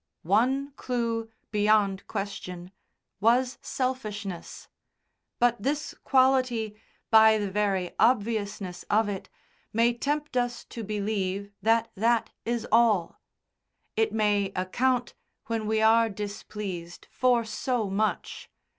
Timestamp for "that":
11.61-11.91, 11.93-12.31